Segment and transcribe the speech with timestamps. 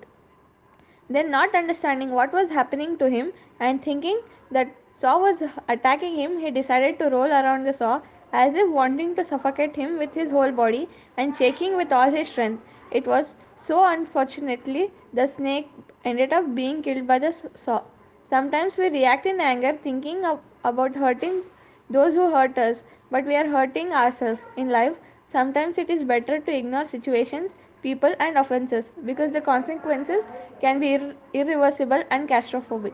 [1.10, 6.40] Then, not understanding what was happening to him and thinking that saw was attacking him,
[6.40, 10.32] he decided to roll around the saw as if wanting to suffocate him with his
[10.32, 12.64] whole body and shaking with all his strength.
[12.92, 15.70] It was so unfortunately the snake
[16.04, 17.82] ended up being killed by the saw.
[18.30, 21.44] Sometimes we react in anger thinking of, about hurting
[21.90, 24.42] those who hurt us, but we are hurting ourselves.
[24.56, 24.98] In life,
[25.32, 30.26] sometimes it is better to ignore situations, people, and offenses because the consequences
[30.62, 32.94] can be irre- irreversible and catastrophic.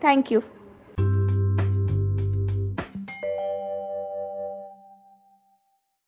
[0.00, 0.42] Thank you.